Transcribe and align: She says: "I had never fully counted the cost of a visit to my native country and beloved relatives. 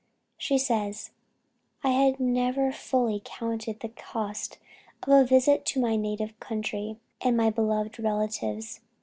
She 0.35 0.57
says: 0.57 1.11
"I 1.83 1.89
had 1.89 2.19
never 2.19 2.71
fully 2.71 3.21
counted 3.23 3.81
the 3.81 3.89
cost 3.89 4.57
of 5.03 5.11
a 5.13 5.23
visit 5.23 5.63
to 5.67 5.79
my 5.79 5.95
native 5.95 6.39
country 6.39 6.97
and 7.21 7.37
beloved 7.53 7.99
relatives. 7.99 8.79